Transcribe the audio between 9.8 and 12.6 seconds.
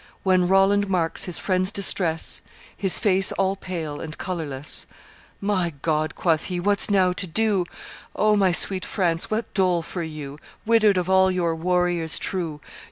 for you, Widowed of all your warriors true!